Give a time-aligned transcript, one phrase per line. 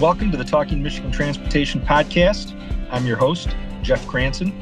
[0.00, 2.54] welcome to the Talking Michigan Transportation Podcast.
[2.92, 4.52] I'm your host, Jeff Cranson.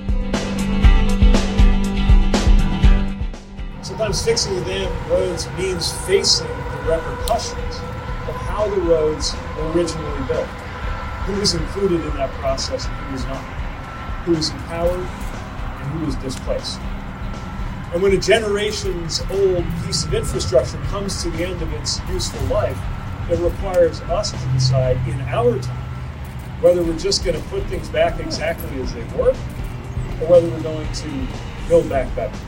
[3.83, 10.27] Sometimes fixing the damn roads means facing the repercussions of how the roads were originally
[10.27, 10.47] built.
[11.27, 13.45] Who was included in that process and who was not?
[14.25, 16.81] Who was empowered and who was displaced?
[17.93, 22.47] And when a generation's old piece of infrastructure comes to the end of its useful
[22.47, 22.79] life,
[23.31, 25.87] it requires us to decide in our time
[26.61, 30.63] whether we're just going to put things back exactly as they were or whether we're
[30.63, 31.27] going to
[31.69, 32.39] build back better.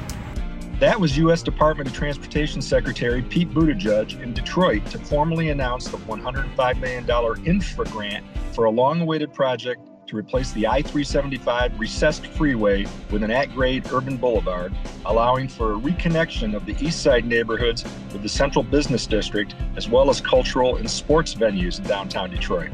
[0.80, 1.42] That was U.S.
[1.42, 7.84] Department of Transportation Secretary Pete Buttigieg in Detroit to formally announce the $105 million infra
[7.86, 13.30] grant for a long awaited project to replace the I 375 recessed freeway with an
[13.30, 18.28] at grade urban boulevard, allowing for a reconnection of the east side neighborhoods with the
[18.28, 22.70] central business district, as well as cultural and sports venues in downtown Detroit.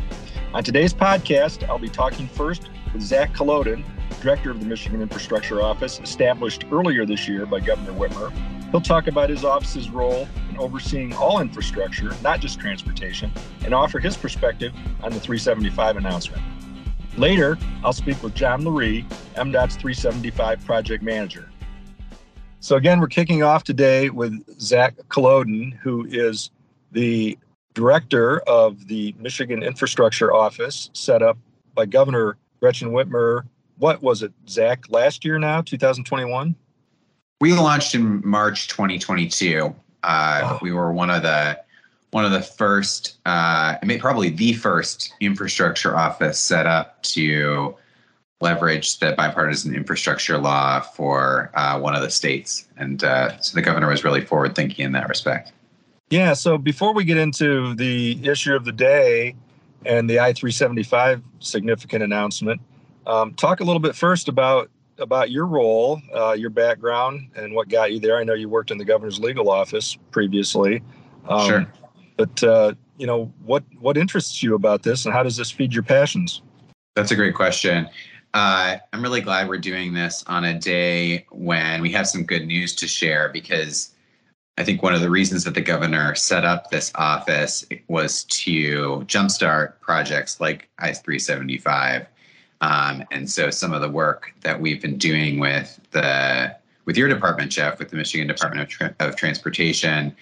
[0.54, 3.84] On today's podcast, I'll be talking first with Zach Kolodin,
[4.22, 8.32] Director of the Michigan Infrastructure Office, established earlier this year by Governor Whitmer.
[8.70, 13.32] He'll talk about his office's role in overseeing all infrastructure, not just transportation,
[13.64, 16.42] and offer his perspective on the 375 announcement.
[17.16, 19.04] Later, I'll speak with John Loree,
[19.36, 21.48] MDOT's 375 project manager.
[22.58, 26.50] So, again, we're kicking off today with Zach Kolodin, who is
[26.90, 27.38] the
[27.74, 31.38] director of the Michigan Infrastructure Office set up
[31.74, 33.42] by Governor Gretchen Whitmer.
[33.78, 36.54] What was it, Zach, last year now, 2021?
[37.40, 39.74] We launched in March 2022.
[40.02, 40.58] Uh, oh.
[40.62, 41.60] We were one of the
[42.14, 47.74] one of the first, uh, I mean, probably the first infrastructure office set up to
[48.40, 52.68] leverage the bipartisan infrastructure law for uh, one of the states.
[52.76, 55.50] And uh, so the governor was really forward thinking in that respect.
[56.08, 56.34] Yeah.
[56.34, 59.34] So before we get into the issue of the day
[59.84, 62.60] and the I 375 significant announcement,
[63.08, 67.68] um, talk a little bit first about about your role, uh, your background, and what
[67.68, 68.18] got you there.
[68.18, 70.80] I know you worked in the governor's legal office previously.
[71.28, 71.66] Um, sure.
[72.16, 75.72] But uh, you know, what what interests you about this, and how does this feed
[75.72, 76.42] your passions?
[76.94, 77.88] That's a great question.
[78.34, 82.46] Uh, I'm really glad we're doing this on a day when we have some good
[82.46, 83.94] news to share because
[84.58, 89.04] I think one of the reasons that the governor set up this office was to
[89.06, 92.06] jumpstart projects like I 375.
[92.60, 97.08] Um, and so some of the work that we've been doing with the with your
[97.08, 100.14] department, Jeff, with the Michigan Department of, Tra- of Transportation,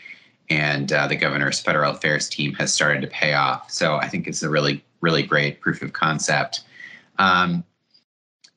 [0.53, 3.71] and uh, the governor's federal affairs team has started to pay off.
[3.71, 6.65] So I think it's a really, really great proof of concept.
[7.19, 7.65] Um,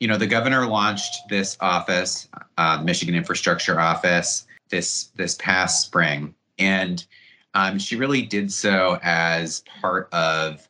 [0.02, 5.86] you know, the governor launched this office, uh, the Michigan Infrastructure Office, this this past
[5.86, 7.06] spring, and
[7.54, 10.68] um, she really did so as part of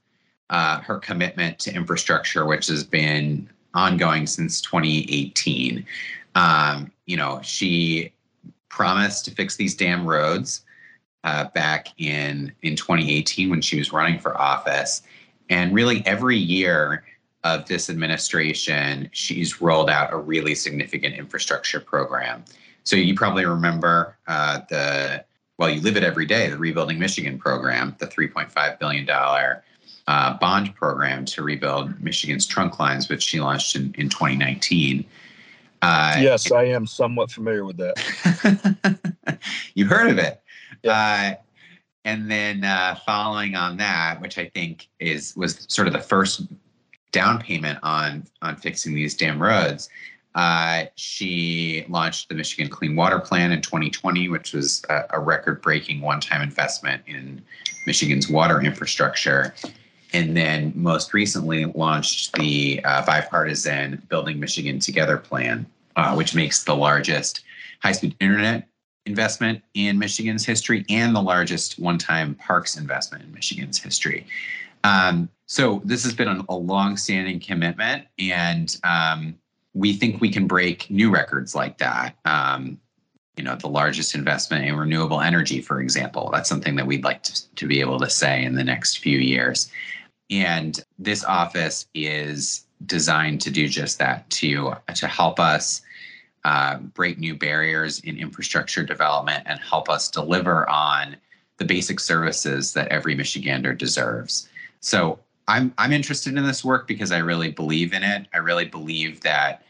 [0.52, 5.84] uh, her commitment to infrastructure, which has been ongoing since 2018.
[6.36, 8.14] Um, you know, she
[8.70, 10.65] promised to fix these damn roads
[11.26, 15.02] uh, back in in 2018 when she was running for office,
[15.50, 17.04] and really every year
[17.44, 22.46] of this administration, she's rolled out a really significant infrastructure program.
[22.84, 25.26] So you probably remember uh, the
[25.58, 29.64] well, you live it every day, the Rebuilding Michigan program, the 3.5 billion dollar
[30.08, 35.06] uh, bond program to rebuild Michigan's trunk lines, which she launched in, in 2019.
[35.82, 39.40] Uh, yes, I am somewhat familiar with that.
[39.76, 40.42] you heard of it.
[40.86, 41.36] Uh,
[42.04, 46.44] and then uh, following on that, which I think is was sort of the first
[47.12, 49.90] down payment on on fixing these damn roads,
[50.36, 56.02] uh, she launched the Michigan Clean Water Plan in 2020, which was a, a record-breaking
[56.02, 57.42] one-time investment in
[57.88, 59.56] Michigan's water infrastructure.
[60.14, 65.66] And then most recently launched the uh, bipartisan Building Michigan Together plan,
[65.96, 67.42] uh, which makes the largest
[67.82, 68.68] high-speed internet
[69.06, 74.26] investment in Michigan's history and the largest one time parks investment in Michigan's history.
[74.84, 79.36] Um, so this has been a, long-standing commitment, and um,
[79.74, 82.16] we think we can break new records like that.
[82.26, 82.80] Um,
[83.38, 86.30] you know, the largest investment in renewable energy, for example.
[86.32, 89.18] That's something that we'd like to, to be able to say in the next few
[89.18, 89.70] years.
[90.30, 95.82] And this office is designed to do just that to to help us
[96.46, 101.18] uh, break new barriers in infrastructure development and help us deliver on
[101.58, 104.48] the basic services that every Michigander deserves.
[104.80, 108.28] So I'm I'm interested in this work because I really believe in it.
[108.32, 109.64] I really believe that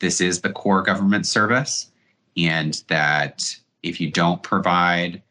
[0.00, 1.90] this is the core government service
[2.38, 5.22] and that if you don't provide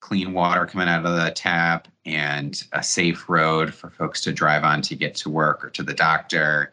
[0.00, 4.64] clean water coming out of the tap and a safe road for folks to drive
[4.64, 6.72] on to get to work or to the doctor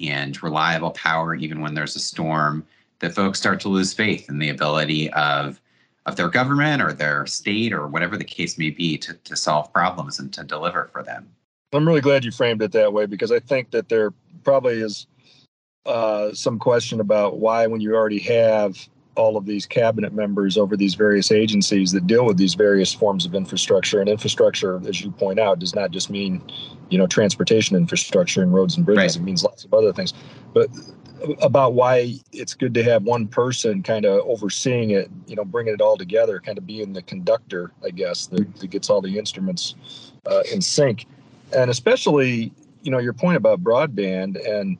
[0.00, 2.64] and reliable power even when there's a storm
[3.00, 5.60] that folks start to lose faith in the ability of
[6.06, 9.70] of their government or their state or whatever the case may be to, to solve
[9.74, 11.28] problems and to deliver for them.
[11.74, 15.06] I'm really glad you framed it that way because I think that there probably is
[15.84, 20.76] uh, some question about why, when you already have all of these cabinet members over
[20.76, 25.10] these various agencies that deal with these various forms of infrastructure, and infrastructure, as you
[25.10, 26.40] point out, does not just mean,
[26.88, 29.16] you know, transportation infrastructure and roads and bridges.
[29.16, 29.22] Right.
[29.22, 30.14] It means lots of other things.
[30.54, 30.68] But
[31.40, 35.74] about why it's good to have one person kind of overseeing it, you know, bringing
[35.74, 39.18] it all together, kind of being the conductor, I guess, that, that gets all the
[39.18, 39.74] instruments
[40.26, 41.06] uh, in sync.
[41.56, 44.78] And especially, you know, your point about broadband and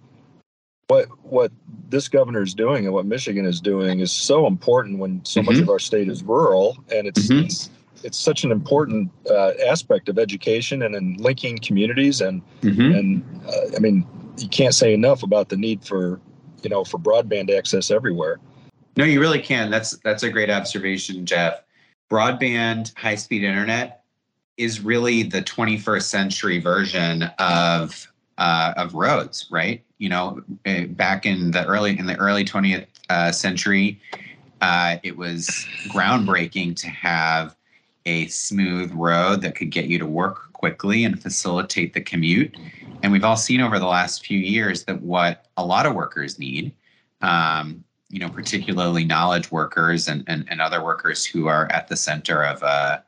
[0.88, 1.52] what what
[1.90, 5.52] this governor is doing and what Michigan is doing is so important when so mm-hmm.
[5.52, 7.44] much of our state is rural, and it's mm-hmm.
[7.44, 7.70] it's,
[8.04, 12.92] it's such an important uh, aspect of education and in linking communities and mm-hmm.
[12.92, 14.06] and uh, I mean
[14.38, 16.20] you can't say enough about the need for
[16.62, 18.38] you know for broadband access everywhere.
[18.96, 19.70] No, you really can.
[19.70, 21.62] That's that's a great observation, Jeff.
[22.10, 24.02] Broadband, high speed internet
[24.56, 29.82] is really the 21st century version of uh, of roads, right?
[29.98, 34.00] You know, eh, back in the early in the early 20th uh, century,
[34.60, 35.46] uh, it was
[35.88, 37.56] groundbreaking to have
[38.06, 42.54] a smooth road that could get you to work quickly and facilitate the commute.
[43.02, 46.38] And we've all seen over the last few years that what a lot of workers
[46.38, 46.74] need,
[47.22, 51.96] um, you know, particularly knowledge workers and, and, and other workers who are at the
[51.96, 53.04] center of a,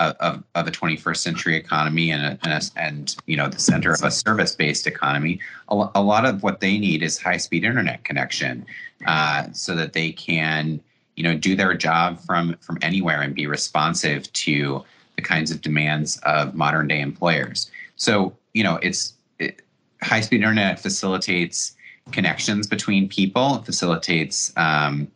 [0.00, 3.92] of, of a 21st century economy and, a, and, a, and you know the center
[3.92, 5.38] of a service-based economy
[5.68, 8.66] a, a lot of what they need is high-speed internet connection
[9.06, 10.80] uh, so that they can
[11.14, 14.84] you know do their job from from anywhere and be responsive to
[15.16, 17.70] the kinds of demands of modern day employers.
[17.96, 19.62] So you know it's it,
[20.02, 21.74] high-speed internet facilitates
[22.12, 25.08] connections between people facilitates um,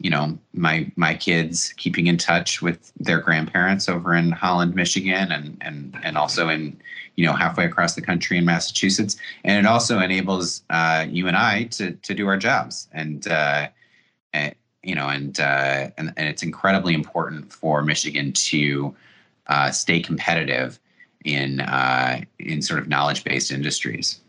[0.00, 5.32] you know my my kids keeping in touch with their grandparents over in Holland, Michigan,
[5.32, 6.80] and and and also in
[7.16, 11.36] you know halfway across the country in Massachusetts, and it also enables uh, you and
[11.36, 13.68] I to to do our jobs, and, uh,
[14.32, 18.94] and you know, and, uh, and and it's incredibly important for Michigan to
[19.48, 20.78] uh, stay competitive
[21.24, 24.20] in uh, in sort of knowledge based industries.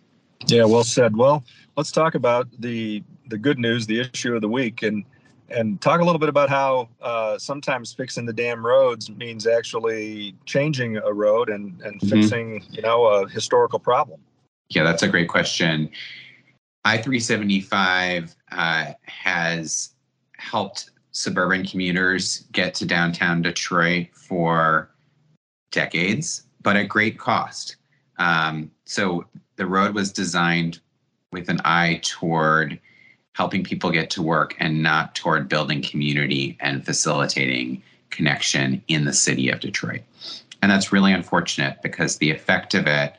[0.48, 1.18] Yeah, well said.
[1.18, 1.44] Well,
[1.76, 5.06] let's talk about the the good news, the issue of the week, and
[5.52, 10.36] and talk a little bit about how uh, sometimes fixing the damn roads means actually
[10.46, 12.10] changing a road and, and mm-hmm.
[12.10, 14.20] fixing you know a historical problem
[14.70, 15.90] yeah that's a great question
[16.86, 19.94] i-375 uh, has
[20.38, 24.90] helped suburban commuters get to downtown detroit for
[25.72, 27.76] decades but at great cost
[28.18, 29.26] um, so
[29.56, 30.80] the road was designed
[31.32, 32.80] with an eye toward
[33.34, 39.14] helping people get to work and not toward building community and facilitating connection in the
[39.14, 40.02] city of Detroit.
[40.62, 43.16] And that's really unfortunate because the effect of it,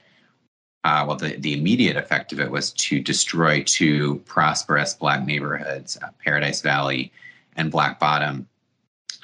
[0.85, 5.97] uh, well, the, the immediate effect of it was to destroy two prosperous Black neighborhoods,
[6.03, 7.13] uh, Paradise Valley
[7.57, 8.47] and Black Bottom.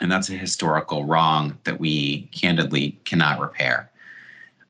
[0.00, 3.90] And that's a historical wrong that we candidly cannot repair.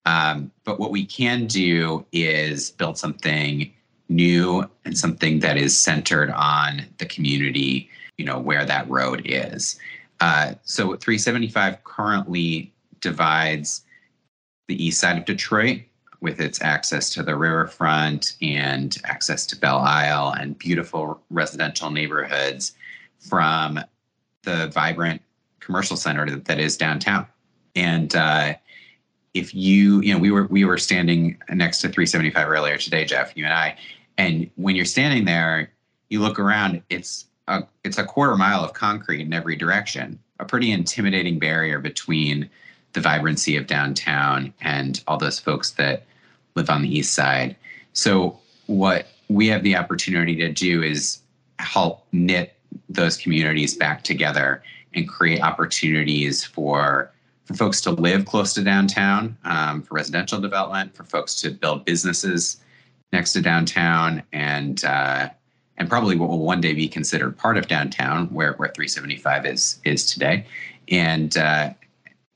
[0.05, 3.73] Um, but what we can do is build something
[4.09, 9.79] new and something that is centered on the community, you know, where that road is.
[10.21, 13.83] Uh, so 375 currently divides
[14.69, 15.83] the east side of Detroit
[16.21, 22.73] with its access to the riverfront and access to Belle Isle and beautiful residential neighborhoods
[23.19, 23.81] from
[24.47, 25.21] the vibrant
[25.61, 27.27] commercial center that is downtown.
[27.75, 28.55] And uh,
[29.35, 33.37] if you, you know, we were we were standing next to 375 earlier today, Jeff,
[33.37, 33.77] you and I,
[34.17, 35.71] and when you're standing there,
[36.09, 40.45] you look around, it's a, it's a quarter mile of concrete in every direction, a
[40.45, 42.49] pretty intimidating barrier between
[42.95, 46.05] the vibrancy of downtown and all those folks that
[46.55, 47.57] live on the east side.
[47.93, 51.21] So, what we have the opportunity to do is
[51.59, 52.56] help knit
[52.89, 54.63] those communities back together
[54.95, 57.13] and create opportunities for
[57.45, 61.85] for folks to live close to downtown, um, for residential development, for folks to build
[61.85, 62.57] businesses
[63.13, 65.29] next to downtown and uh,
[65.79, 69.79] and probably what will one day be considered part of downtown where, where 375 is
[69.85, 70.45] is today
[70.89, 71.71] and uh,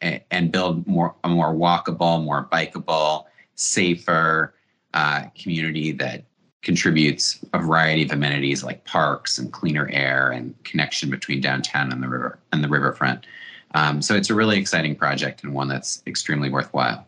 [0.01, 4.55] and build more a more walkable more bikeable safer
[4.95, 6.25] uh, community that
[6.63, 12.03] contributes a variety of amenities like parks and cleaner air and connection between downtown and
[12.03, 13.27] the river and the riverfront
[13.75, 17.07] Um, so it's a really exciting project and one that's extremely worthwhile.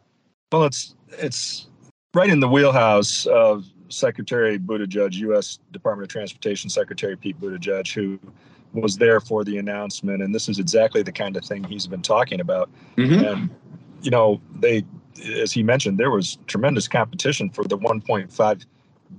[0.52, 1.66] Well, it's it's
[2.14, 5.58] right in the wheelhouse of Secretary Buttigieg, U.S.
[5.72, 8.18] Department of Transportation Secretary Pete Buttigieg, who
[8.72, 12.02] was there for the announcement, and this is exactly the kind of thing he's been
[12.02, 12.70] talking about.
[12.96, 13.24] Mm-hmm.
[13.24, 13.50] And
[14.02, 14.84] you know, they,
[15.36, 18.64] as he mentioned, there was tremendous competition for the 1.5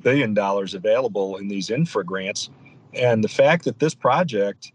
[0.02, 2.50] billion dollars available in these infra grants,
[2.94, 4.72] and the fact that this project,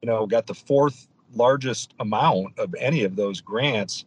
[0.00, 4.04] you know, got the fourth largest amount of any of those grants.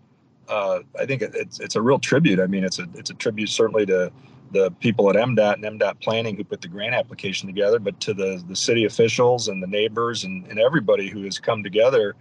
[0.47, 2.39] Uh, I think it's it's a real tribute.
[2.39, 4.11] I mean, it's a it's a tribute certainly to
[4.51, 8.13] the people at MDOT and MDOT Planning who put the grant application together, but to
[8.13, 12.15] the the city officials and the neighbors and, and everybody who has come together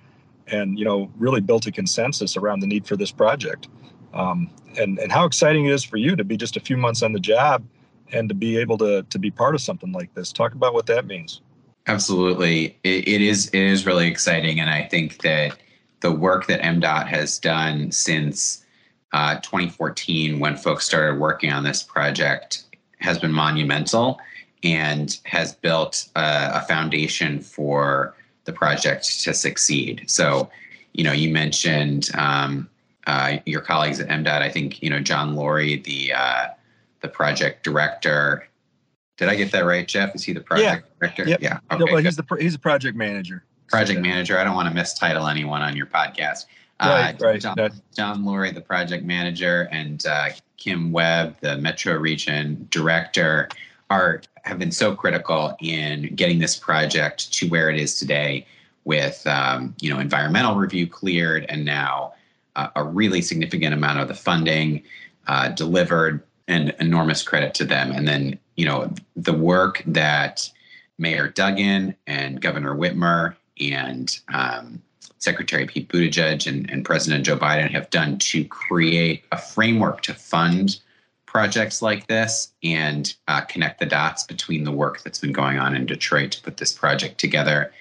[0.49, 3.69] and you know really built a consensus around the need for this project.
[4.15, 7.03] Um, and and how exciting it is for you to be just a few months
[7.03, 7.65] on the job
[8.13, 10.33] and to be able to to be part of something like this.
[10.33, 11.41] Talk about what that means.
[11.87, 15.59] Absolutely, it, it is it is really exciting, and I think that
[16.01, 18.65] the work that MDOT has done since
[19.13, 22.65] uh, 2014, when folks started working on this project,
[22.99, 24.19] has been monumental
[24.63, 30.05] and has built a, a foundation for the project to succeed.
[30.07, 30.51] So,
[30.93, 32.69] you know, you mentioned um,
[33.07, 34.43] uh, your colleagues at MDOT.
[34.43, 36.47] I think you know John Loree, the uh,
[37.05, 38.49] the project director.
[39.17, 40.15] Did I get that right, Jeff?
[40.17, 40.99] Is he the project yeah.
[40.99, 41.29] director?
[41.29, 41.41] Yep.
[41.41, 41.59] Yeah.
[41.71, 43.45] Okay, no, well, he's the he's a project manager.
[43.69, 44.39] Project manager.
[44.39, 46.47] I don't want to mistitle anyone on your podcast.
[46.81, 47.41] Right, uh, right.
[47.41, 47.57] John,
[47.95, 53.49] John Loree, the project manager, and uh, Kim Webb, the Metro Region director,
[53.91, 58.47] are have been so critical in getting this project to where it is today,
[58.85, 62.15] with um, you know environmental review cleared, and now
[62.57, 64.83] uh, a really significant amount of the funding
[65.27, 66.23] uh, delivered.
[66.47, 67.91] And enormous credit to them.
[67.93, 70.51] And then you know the work that
[70.99, 74.83] Mayor Duggan and Governor Whitmer and um,
[75.19, 80.15] Secretary Pete Buttigieg and, and President Joe Biden have done to create a framework to
[80.15, 80.81] fund
[81.27, 85.75] projects like this and uh, connect the dots between the work that's been going on
[85.75, 87.73] in Detroit to put this project together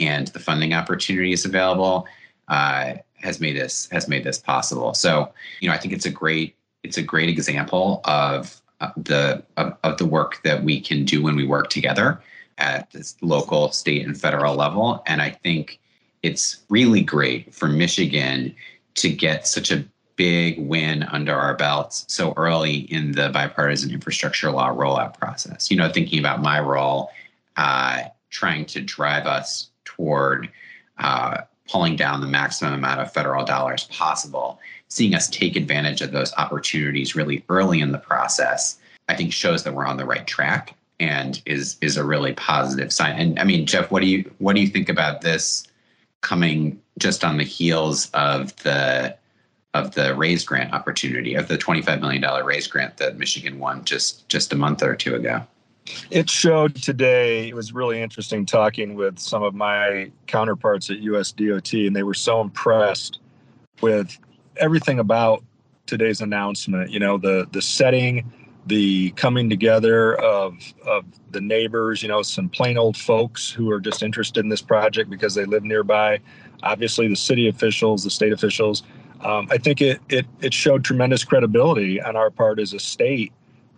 [0.00, 2.06] and the funding opportunities available
[2.48, 4.94] uh, has made this has made this possible.
[4.94, 9.42] So you know I think it's a great it's a great example of uh, the
[9.56, 12.20] of, of the work that we can do when we work together
[12.58, 15.02] at this local, state, and federal level.
[15.06, 15.80] And I think
[16.22, 18.54] it's really great for Michigan
[18.94, 19.84] to get such a
[20.16, 25.70] big win under our belts so early in the bipartisan infrastructure law rollout process.
[25.70, 27.10] You know, thinking about my role,
[27.56, 30.50] uh, trying to drive us toward
[30.98, 34.60] uh, pulling down the maximum amount of federal dollars possible,
[34.92, 39.64] seeing us take advantage of those opportunities really early in the process, I think shows
[39.64, 43.18] that we're on the right track and is is a really positive sign.
[43.18, 45.66] And I mean, Jeff, what do you what do you think about this?
[46.22, 49.14] coming just on the heels of the
[49.74, 54.28] of the raise grant opportunity of the $25 million raise grant that Michigan won just
[54.28, 55.42] just a month or two ago.
[56.10, 57.48] It showed today.
[57.48, 62.14] It was really interesting talking with some of my counterparts at USDOT, and they were
[62.14, 63.18] so impressed
[63.80, 64.16] with
[64.56, 65.42] everything about
[65.86, 66.90] today's announcement.
[66.90, 68.30] You know, the the setting,
[68.66, 70.54] the coming together of
[70.86, 74.62] of the neighbors, you know, some plain old folks who are just interested in this
[74.62, 76.20] project because they live nearby.
[76.62, 78.82] Obviously, the city officials, the state officials.
[79.22, 83.32] Um, I think it, it it showed tremendous credibility on our part as a state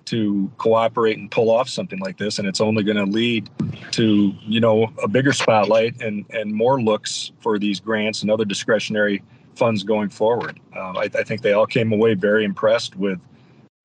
[0.07, 3.49] to cooperate and pull off something like this, and it's only going to lead
[3.93, 8.45] to you know a bigger spotlight and and more looks for these grants and other
[8.45, 9.23] discretionary
[9.57, 10.61] funds going forward.
[10.77, 13.21] Um, I, I think they all came away very impressed with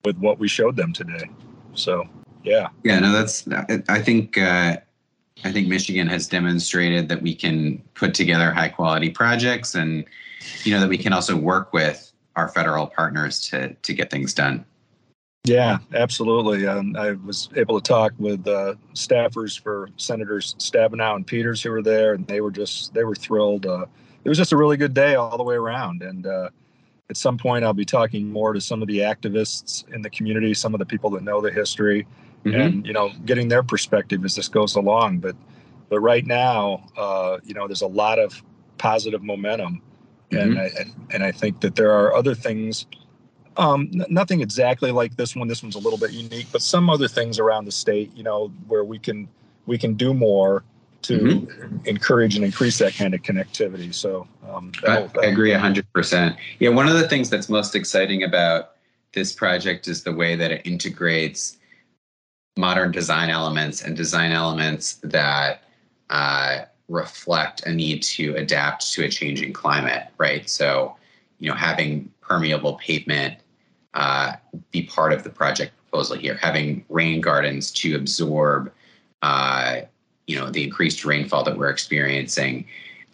[0.05, 1.29] with what we showed them today.
[1.73, 2.07] So,
[2.43, 2.69] yeah.
[2.83, 3.45] Yeah, no, that's,
[3.89, 4.77] I think, uh,
[5.43, 10.05] I think Michigan has demonstrated that we can put together high quality projects and,
[10.63, 14.33] you know, that we can also work with our federal partners to, to get things
[14.33, 14.63] done.
[15.43, 16.67] Yeah, absolutely.
[16.67, 21.71] Um, I was able to talk with uh, staffers for Senators Stabenow and Peters who
[21.71, 23.65] were there, and they were just they were thrilled.
[23.65, 23.85] Uh,
[24.23, 26.49] it was just a really good day all the way around, and uh,
[27.09, 30.53] at some point i'll be talking more to some of the activists in the community
[30.53, 32.05] some of the people that know the history.
[32.45, 32.61] Mm-hmm.
[32.61, 35.19] and you know getting their perspective as this goes along.
[35.19, 35.35] But
[35.89, 38.41] but right now uh, you know there's a lot of
[38.77, 39.81] positive momentum.
[40.31, 40.37] Mm-hmm.
[40.37, 40.69] and I,
[41.11, 42.85] and I think that there are other things
[43.57, 45.47] um, n- nothing exactly like this one.
[45.47, 48.53] This one's a little bit unique but some other things around the state you know
[48.67, 49.27] where we can
[49.65, 50.63] we can do more
[51.01, 51.77] to mm-hmm.
[51.85, 53.93] encourage and increase that kind of connectivity.
[53.93, 56.37] So um, I, I agree 100%.
[56.59, 58.71] Yeah, one of the things that's most exciting about
[59.13, 61.57] this project is the way that it integrates
[62.57, 65.63] modern design elements and design elements that
[66.09, 70.49] uh, reflect a need to adapt to a changing climate, right?
[70.49, 70.95] So,
[71.39, 73.35] you know, having permeable pavement
[73.93, 74.33] uh,
[74.71, 78.71] be part of the project proposal here, having rain gardens to absorb,
[79.21, 79.81] uh,
[80.29, 82.65] you know, the increased rainfall that we're experiencing.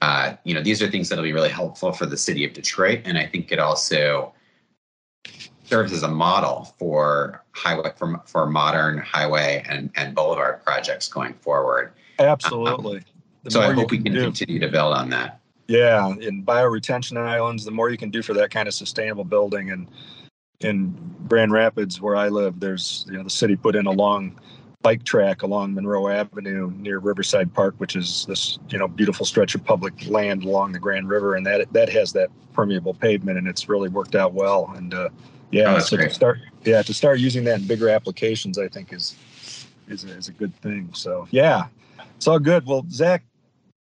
[0.01, 3.01] Uh, you know, these are things that'll be really helpful for the city of Detroit,
[3.05, 4.33] and I think it also
[5.63, 11.33] serves as a model for highway for, for modern highway and, and boulevard projects going
[11.35, 11.93] forward.
[12.19, 12.97] Absolutely.
[12.97, 14.21] Um, so I hope we can do.
[14.21, 15.39] continue to build on that.
[15.67, 19.71] Yeah, in bioretention islands, the more you can do for that kind of sustainable building,
[19.71, 19.87] and
[20.59, 20.93] in
[21.29, 24.37] Grand Rapids, where I live, there's you know the city put in a long
[24.85, 29.55] bike track along Monroe Avenue near Riverside Park, which is this you know beautiful stretch
[29.55, 33.47] of public land along the Grand River, and that that has that permeable pavement, and
[33.47, 34.71] it's really worked out well.
[34.77, 35.09] And uh,
[35.49, 36.09] yeah, oh, so great.
[36.09, 39.15] to start yeah to start using that in bigger applications, I think is
[39.87, 40.91] is a, is a good thing.
[40.93, 41.65] So yeah,
[42.15, 42.67] it's all good.
[42.67, 43.23] Well, Zach,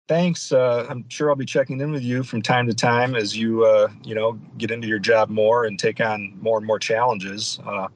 [0.09, 0.51] thanks.
[0.51, 3.63] Uh, I'm sure I'll be checking in with you from time to time as you
[3.63, 7.57] uh, you know get into your job more and take on more and more challenges.
[7.65, 7.87] Uh,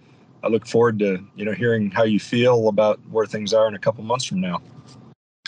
[0.43, 3.75] I look forward to you know hearing how you feel about where things are in
[3.75, 4.61] a couple months from now.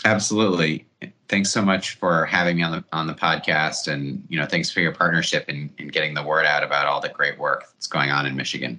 [0.04, 0.86] Absolutely.
[1.28, 4.70] Thanks so much for having me on the on the podcast, and you know, thanks
[4.70, 7.86] for your partnership in, in getting the word out about all the great work that's
[7.86, 8.78] going on in Michigan.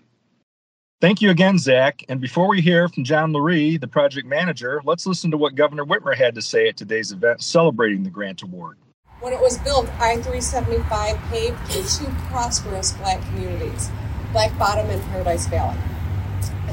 [1.00, 2.04] Thank you again, Zach.
[2.10, 5.86] And before we hear from John Loree, the project manager, let's listen to what Governor
[5.86, 8.78] Whitmer had to say at today's event celebrating the grant award.
[9.20, 13.92] When it was built, I 375 paved two prosperous black communities,
[14.32, 15.78] Black Bottom and Paradise Valley.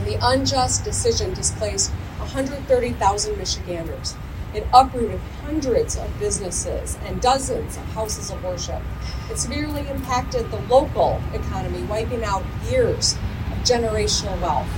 [0.05, 4.15] And the unjust decision displaced 130,000 Michiganders.
[4.53, 8.83] It uprooted hundreds of businesses and dozens of houses of worship.
[9.31, 14.69] It severely impacted the local economy, wiping out years of generational wealth.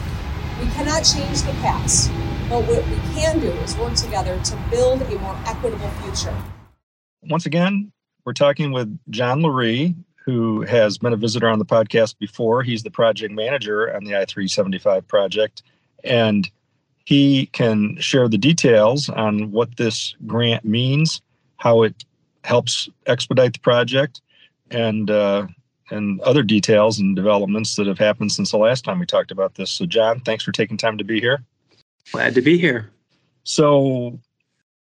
[0.60, 2.08] We cannot change the past,
[2.48, 6.36] but what we can do is work together to build a more equitable future.
[7.22, 7.90] Once again,
[8.24, 12.62] we're talking with John Loree, who has been a visitor on the podcast before.
[12.64, 15.62] He's the project manager on the I 375 project.
[16.02, 16.50] And
[17.04, 21.22] he can share the details on what this grant means,
[21.58, 22.04] how it
[22.42, 24.20] helps expedite the project,
[24.72, 25.46] and uh,
[25.90, 29.54] and other details and developments that have happened since the last time we talked about
[29.54, 29.70] this.
[29.70, 31.44] So, John, thanks for taking time to be here.
[32.10, 32.90] Glad to be here.
[33.44, 34.18] So,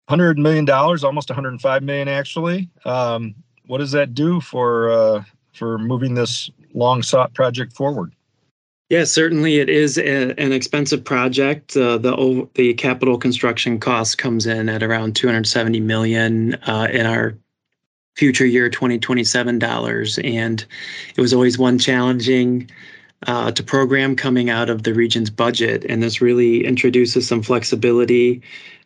[0.08, 2.70] hundred million dollars, almost 105 million, actually.
[2.84, 3.34] Um,
[3.72, 8.14] what does that do for uh, for moving this long sought project forward?
[8.90, 11.74] Yeah, certainly it is a, an expensive project.
[11.74, 17.34] Uh, the the capital construction cost comes in at around 270 million uh, in our
[18.14, 20.66] future year 2027 dollars, and
[21.16, 22.70] it was always one challenging
[23.26, 28.42] uh, to program coming out of the region's budget, and this really introduces some flexibility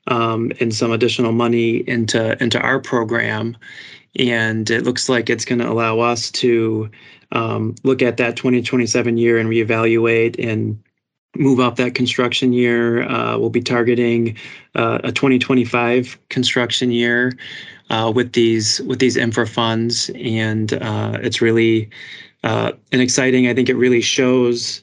[0.07, 3.57] um, and some additional money into into our program,
[4.18, 6.90] and it looks like it's going to allow us to
[7.33, 10.83] um, look at that 2027 year and reevaluate and
[11.37, 13.02] move up that construction year.
[13.09, 14.37] Uh, we'll be targeting
[14.74, 17.33] uh, a 2025 construction year
[17.90, 21.90] uh, with these with these infra funds, and uh, it's really
[22.42, 23.48] uh, an exciting.
[23.48, 24.83] I think it really shows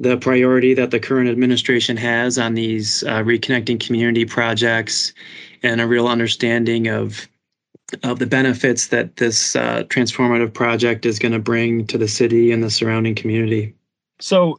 [0.00, 5.12] the priority that the current administration has on these uh, reconnecting community projects,
[5.62, 7.28] and a real understanding of
[8.02, 12.52] of the benefits that this uh, transformative project is going to bring to the city
[12.52, 13.74] and the surrounding community.
[14.20, 14.58] So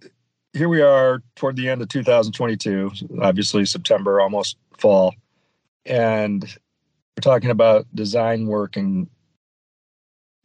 [0.53, 5.13] here we are toward the end of 2022, obviously September, almost fall,
[5.85, 9.07] and we're talking about design work and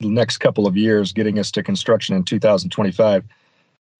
[0.00, 3.24] the next couple of years getting us to construction in 2025.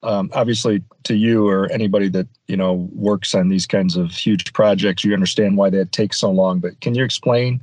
[0.02, 4.52] Um, obviously, to you or anybody that you know works on these kinds of huge
[4.52, 6.58] projects, you understand why that takes so long.
[6.58, 7.60] But can you explain?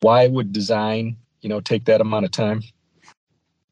[0.00, 2.62] Why would design you know take that amount of time?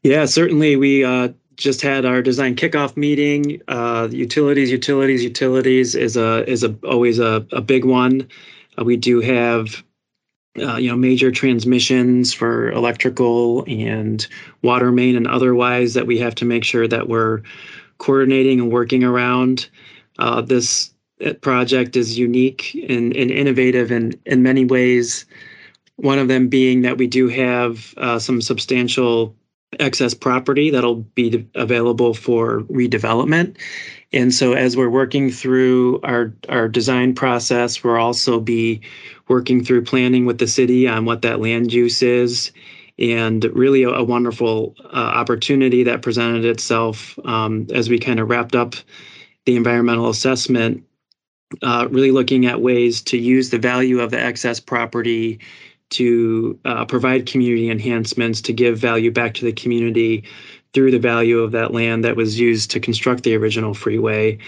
[0.02, 3.60] Yeah certainly we uh, just had our design kickoff meeting.
[3.68, 8.28] Uh, utilities utilities utilities is a is a always a, a big one.
[8.78, 9.82] Uh, we do have
[10.58, 14.26] uh, you know major transmissions for electrical and
[14.62, 17.42] water main and otherwise that we have to make sure that we're
[17.98, 19.68] coordinating and working around.
[20.18, 20.92] Uh, this
[21.24, 25.24] uh, project is unique and, and innovative in in many ways
[25.96, 29.35] one of them being that we do have uh, some substantial
[29.80, 33.56] excess property that'll be available for redevelopment.
[34.12, 38.80] And so as we're working through our, our design process, we'll also be
[39.28, 42.52] working through planning with the city on what that land use is.
[42.98, 48.30] And really a, a wonderful uh, opportunity that presented itself um, as we kind of
[48.30, 48.74] wrapped up
[49.44, 50.82] the environmental assessment,
[51.62, 55.40] uh, really looking at ways to use the value of the excess property
[55.90, 60.25] to uh, provide community enhancements to give value back to the community
[60.72, 64.38] through the value of that land that was used to construct the original freeway.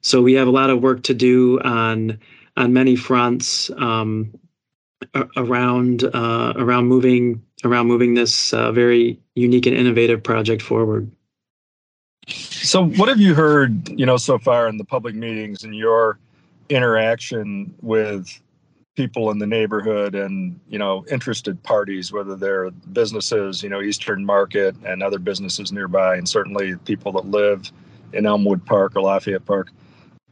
[0.00, 2.18] So we have a lot of work to do on
[2.56, 4.32] on many fronts um,
[5.36, 11.10] around uh, around moving around moving this uh, very unique and innovative project forward.
[12.26, 16.18] So, what have you heard, you know, so far in the public meetings and your
[16.70, 18.40] interaction with
[18.94, 24.24] people in the neighborhood and you know interested parties whether they're businesses you know eastern
[24.24, 27.72] market and other businesses nearby and certainly people that live
[28.12, 29.70] in elmwood park or lafayette park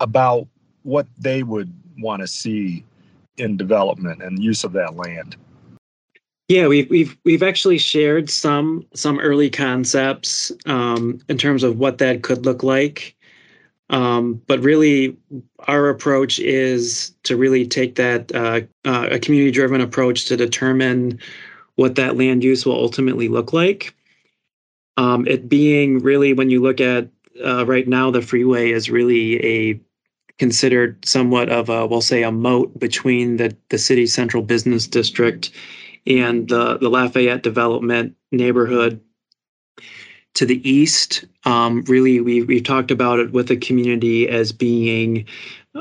[0.01, 0.47] about
[0.83, 2.85] what they would want to see
[3.39, 5.37] in development and use of that land.
[6.49, 11.99] Yeah we've we've we've actually shared some some early concepts um, in terms of what
[11.99, 13.17] that could look like
[13.93, 15.17] um, but really,
[15.69, 21.21] our approach is to really take that uh, uh, a community driven approach to determine
[21.77, 23.95] what that land use will ultimately look like.
[24.97, 27.09] Um, it being really, when you look at
[27.45, 29.81] uh, right now, the freeway is really a
[30.39, 35.51] considered somewhat of a, we'll say, a moat between the, the city central business district
[36.07, 39.01] and the, the Lafayette development neighborhood
[40.35, 45.27] to the east, um, really, we, we've talked about it with the community as being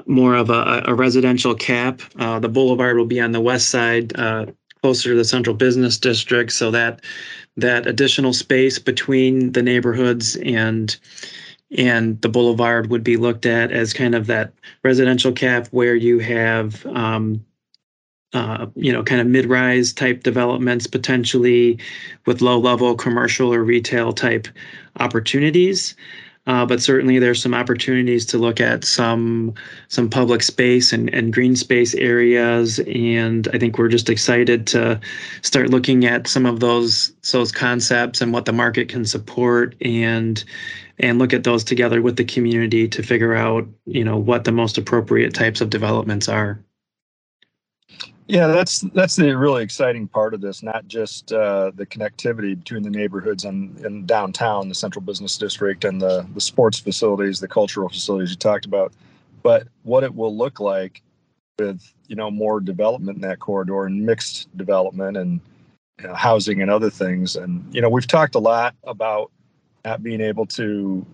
[0.06, 2.02] more of a, a residential cap.
[2.18, 4.46] Uh, the boulevard will be on the west side, uh,
[4.82, 7.02] closer to the central business district, so that
[7.58, 10.98] that additional space between the neighborhoods and
[11.78, 14.52] and the boulevard would be looked at as kind of that
[14.84, 17.46] residential cap where you have um,
[18.34, 21.78] uh, you know, kind of mid-rise type developments potentially
[22.26, 24.48] with low-level commercial or retail type
[25.00, 25.96] opportunities.
[26.48, 29.54] Uh, but certainly there's some opportunities to look at some
[29.90, 35.00] some public space and, and green space areas and i think we're just excited to
[35.44, 40.44] start looking at some of those those concepts and what the market can support and
[40.98, 44.52] and look at those together with the community to figure out you know what the
[44.52, 46.60] most appropriate types of developments are
[48.32, 50.64] yeah, that's that's the really exciting part of this.
[50.64, 55.84] Not just uh, the connectivity between the neighborhoods and, and downtown, the central business district,
[55.84, 58.94] and the the sports facilities, the cultural facilities you talked about,
[59.44, 61.02] but what it will look like
[61.60, 65.42] with you know more development in that corridor and mixed development and
[66.00, 67.36] you know, housing and other things.
[67.36, 69.30] And you know we've talked a lot about
[69.84, 71.06] not being able to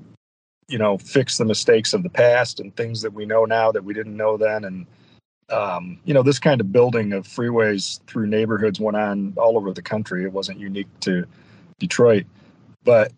[0.67, 3.83] you know fix the mistakes of the past and things that we know now that
[3.83, 4.85] we didn't know then and
[5.49, 9.71] um, you know, this kind of building of freeways through neighborhoods went on all over
[9.71, 10.23] the country.
[10.23, 11.25] It wasn't unique to
[11.79, 12.25] Detroit,
[12.83, 13.11] but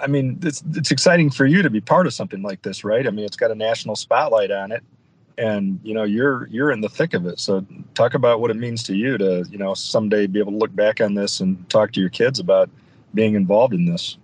[0.00, 3.06] I mean, it's it's exciting for you to be part of something like this, right?
[3.06, 4.82] I mean, it's got a national spotlight on it,
[5.36, 7.38] and you know, you're you're in the thick of it.
[7.40, 10.58] So, talk about what it means to you to you know someday be able to
[10.58, 12.70] look back on this and talk to your kids about
[13.14, 14.16] being involved in this.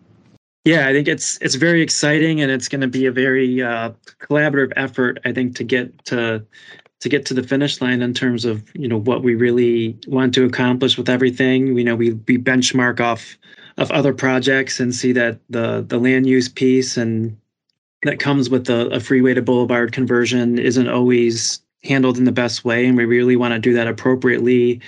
[0.64, 3.90] Yeah, I think it's it's very exciting, and it's going to be a very uh,
[4.20, 5.20] collaborative effort.
[5.24, 6.44] I think to get to
[7.04, 10.32] to get to the finish line in terms of you know what we really want
[10.32, 11.76] to accomplish with everything.
[11.76, 13.36] You know, we we benchmark off
[13.76, 17.36] of other projects and see that the the land use piece and
[18.04, 22.64] that comes with a, a freeway to boulevard conversion isn't always handled in the best
[22.64, 24.80] way, and we really want to do that appropriately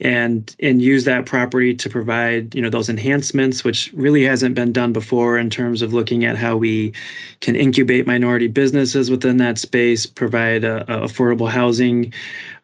[0.00, 4.72] and and use that property to provide you know those enhancements which really hasn't been
[4.72, 6.92] done before in terms of looking at how we
[7.40, 12.12] can incubate minority businesses within that space provide uh, affordable housing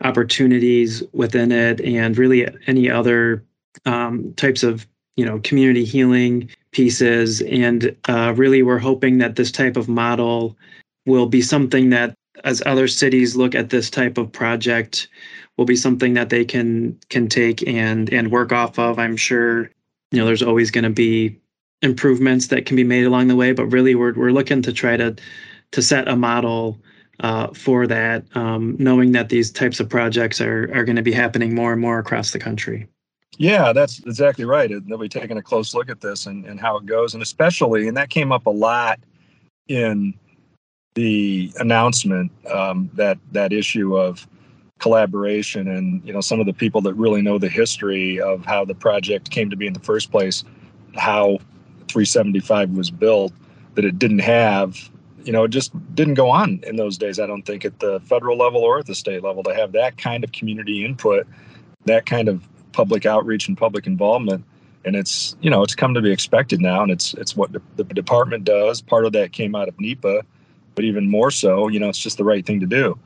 [0.02, 3.42] opportunities within it and really any other
[3.86, 7.40] um, types of you know community healing pieces.
[7.42, 10.56] And uh, really we're hoping that this type of model
[11.06, 15.08] will be something that as other cities look at this type of project
[15.56, 18.98] will be something that they can can take and and work off of.
[18.98, 19.70] I'm sure
[20.10, 21.38] you know there's always going to be
[21.82, 24.96] improvements that can be made along the way, but really we're we're looking to try
[24.96, 25.14] to
[25.72, 26.80] to set a model
[27.20, 31.12] uh, for that, um, knowing that these types of projects are are going to be
[31.12, 32.88] happening more and more across the country.
[33.36, 34.70] Yeah, that's exactly right.
[34.86, 37.88] They'll be taking a close look at this and, and how it goes, and especially,
[37.88, 39.00] and that came up a lot
[39.66, 40.14] in
[40.94, 44.26] the announcement um, that that issue of
[44.84, 48.64] collaboration and you know some of the people that really know the history of how
[48.66, 50.44] the project came to be in the first place
[50.94, 51.38] how
[51.88, 53.32] 375 was built
[53.76, 54.90] that it didn't have
[55.24, 57.98] you know it just didn't go on in those days i don't think at the
[58.00, 61.26] federal level or at the state level to have that kind of community input
[61.86, 64.44] that kind of public outreach and public involvement.
[64.84, 67.84] And it's you know it's come to be expected now and it's it's what the,
[67.84, 68.82] department does.
[68.82, 70.24] Part of that came out of NEPA
[70.74, 72.98] but even more so you know it's just the right thing to do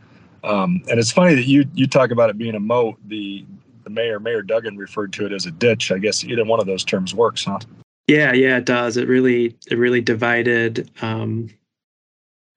[0.45, 2.97] um, and it's funny that you you talk about it being a moat.
[3.07, 3.45] The
[3.85, 5.91] the mayor, Mayor Duggan, referred to it as a ditch.
[5.91, 7.59] I guess either one of those terms works, huh?
[8.07, 8.97] Yeah, yeah, it does.
[8.97, 11.51] It really, it really divided, um,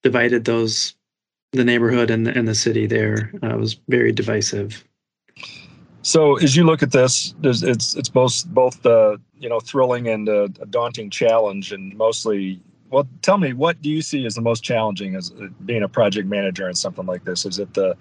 [0.01, 0.95] divided those,
[1.51, 3.31] the neighborhood and the, and the city there.
[3.43, 4.83] Uh, it was very divisive.
[6.03, 10.27] So as you look at this, it's it's both both uh, you know thrilling and
[10.27, 12.59] a, a, daunting challenge, and mostly.
[12.91, 15.87] Well, tell me, what do you see as the most challenging as uh, being a
[15.87, 17.45] project manager in something like this?
[17.45, 17.95] Is it the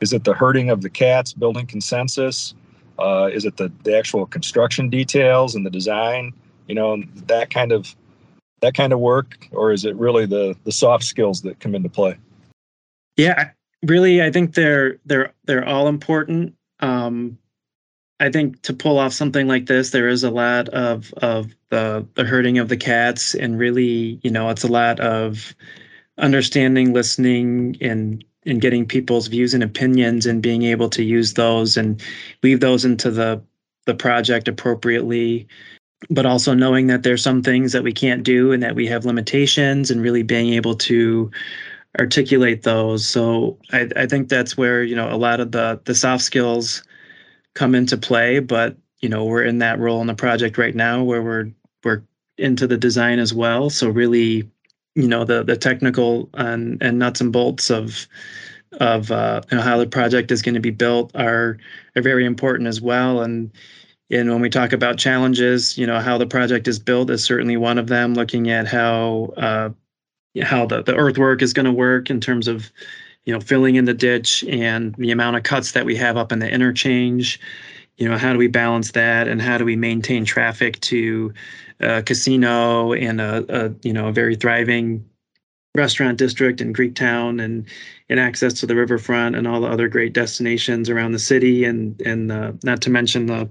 [0.00, 2.54] is it the herding of the cats, building consensus?
[2.98, 6.32] Uh, is it the, the actual construction details and the design?
[6.68, 7.96] You know, that kind of
[8.60, 11.88] that kind of work, or is it really the the soft skills that come into
[11.88, 12.18] play?
[13.16, 13.50] Yeah,
[13.82, 16.54] really, I think they're they're they're all important.
[16.80, 17.38] Um,
[18.20, 22.06] I think to pull off something like this, there is a lot of of the
[22.14, 25.54] the herding of the cats, and really, you know, it's a lot of
[26.18, 31.76] understanding, listening, and and getting people's views and opinions, and being able to use those
[31.76, 32.02] and
[32.42, 33.42] weave those into the
[33.86, 35.46] the project appropriately.
[36.10, 39.04] But also knowing that there's some things that we can't do, and that we have
[39.04, 41.30] limitations, and really being able to
[41.98, 43.06] articulate those.
[43.06, 46.84] So I, I think that's where you know a lot of the the soft skills
[47.54, 48.38] come into play.
[48.38, 51.50] But you know, we're in that role in the project right now where we're
[51.82, 52.02] we're
[52.38, 53.70] into the design as well.
[53.70, 54.48] So really,
[54.94, 58.06] you know, the the technical and and nuts and bolts of
[58.80, 61.58] of uh, you know, how the project is going to be built are
[61.96, 63.20] are very important as well.
[63.20, 63.50] And
[64.10, 67.56] and when we talk about challenges, you know, how the project is built is certainly
[67.56, 68.14] one of them.
[68.14, 69.70] Looking at how uh,
[70.42, 72.70] how the the earthwork is going to work in terms of
[73.24, 76.32] you know, filling in the ditch and the amount of cuts that we have up
[76.32, 77.40] in the interchange.
[77.96, 81.32] You know, how do we balance that, and how do we maintain traffic to
[81.80, 85.04] a casino and a, a you know a very thriving
[85.74, 87.66] restaurant district in Greektown and
[88.08, 92.00] and access to the riverfront and all the other great destinations around the city and
[92.02, 92.28] and
[92.62, 93.48] not to mention the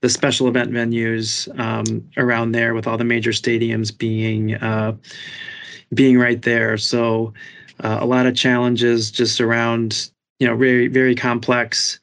[0.00, 4.96] the special event venues um, around there with all the major stadiums being uh,
[5.94, 6.76] being right there.
[6.76, 7.34] So
[7.82, 11.98] uh, a lot of challenges just around you know very very complex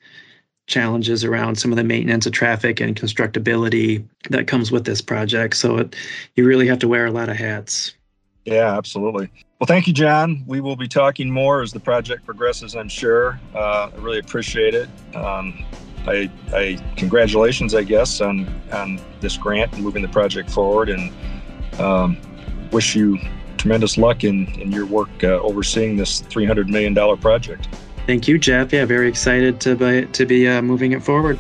[0.68, 5.56] challenges around some of the maintenance of traffic and constructability that comes with this project.
[5.56, 5.96] So it,
[6.36, 7.94] you really have to wear a lot of hats.
[8.44, 9.30] Yeah absolutely.
[9.60, 10.44] Well thank you john.
[10.48, 13.40] We will be talking more as the project progresses i'm sure.
[13.54, 14.90] Uh, i really appreciate it.
[15.16, 15.66] Um,
[16.06, 21.12] I, I, congratulations i guess on on this grant and moving the project forward and
[21.82, 22.18] um,
[22.72, 23.20] wish you
[23.68, 27.68] tremendous luck in, in your work uh, overseeing this $300 million project.
[28.06, 28.72] Thank you, Jeff.
[28.72, 31.38] Yeah, very excited to be, to be uh, moving it forward.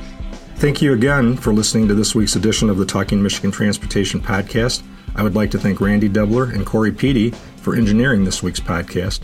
[0.56, 4.84] Thank you again for listening to this week's edition of the Talking Michigan Transportation Podcast.
[5.16, 9.22] I would like to thank Randy Dubler and Corey Peedy for engineering this week's podcast.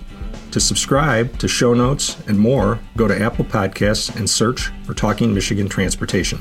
[0.51, 5.33] To subscribe to show notes and more, go to Apple Podcasts and search for Talking
[5.33, 6.39] Michigan Transportation.